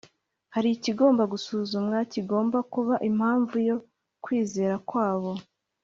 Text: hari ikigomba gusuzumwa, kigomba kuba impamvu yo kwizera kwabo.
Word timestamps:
hari 0.55 0.69
ikigomba 0.71 1.23
gusuzumwa, 1.33 1.97
kigomba 2.13 2.57
kuba 2.73 2.95
impamvu 3.09 3.55
yo 3.67 3.77
kwizera 4.23 4.75
kwabo. 4.87 5.31